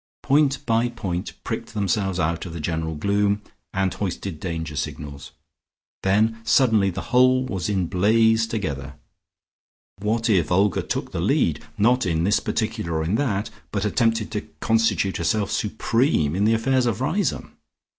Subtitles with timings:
[0.23, 5.29] Point by point pricked themselves out of the general gloom, and hoisted danger signals;
[6.01, 8.95] then suddenly the whole was in blaze together.
[9.99, 14.31] What if Olga took the lead, not in this particular or in that, but attempted
[14.31, 17.51] to constitute herself supreme in the affairs of Riseholme?